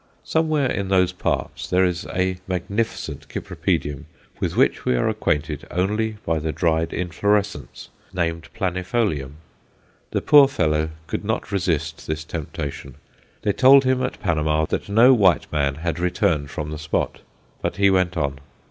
[0.23, 4.05] Somewhere in those parts there is a magnificent Cypripedium
[4.39, 9.33] with which we are acquainted only by the dried inflorescence, named planifolium.
[10.09, 12.95] The poor fellow could not resist this temptation.
[13.43, 17.21] They told him at Panama that no white man had returned from the spot,
[17.61, 18.39] but he went on.